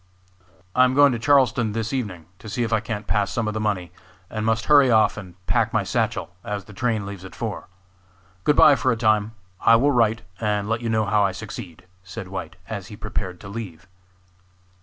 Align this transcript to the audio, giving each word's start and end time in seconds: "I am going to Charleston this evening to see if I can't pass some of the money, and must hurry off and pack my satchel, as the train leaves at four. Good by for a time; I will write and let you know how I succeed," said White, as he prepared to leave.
"I 0.73 0.83
am 0.83 0.95
going 0.95 1.11
to 1.11 1.19
Charleston 1.19 1.73
this 1.73 1.93
evening 1.93 2.25
to 2.39 2.49
see 2.49 2.63
if 2.63 2.73
I 2.73 2.79
can't 2.79 3.05
pass 3.05 3.29
some 3.31 3.47
of 3.47 3.53
the 3.53 3.59
money, 3.59 3.91
and 4.31 4.47
must 4.47 4.65
hurry 4.65 4.89
off 4.89 5.15
and 5.15 5.35
pack 5.45 5.73
my 5.73 5.83
satchel, 5.83 6.31
as 6.43 6.65
the 6.65 6.73
train 6.73 7.05
leaves 7.05 7.23
at 7.23 7.35
four. 7.35 7.67
Good 8.43 8.55
by 8.55 8.73
for 8.75 8.91
a 8.91 8.97
time; 8.97 9.33
I 9.59 9.75
will 9.75 9.91
write 9.91 10.23
and 10.39 10.67
let 10.67 10.81
you 10.81 10.89
know 10.89 11.05
how 11.05 11.23
I 11.23 11.33
succeed," 11.33 11.85
said 12.03 12.29
White, 12.29 12.55
as 12.67 12.87
he 12.87 12.97
prepared 12.97 13.39
to 13.41 13.47
leave. 13.47 13.85